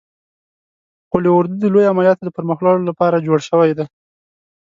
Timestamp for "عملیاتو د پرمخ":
1.91-2.57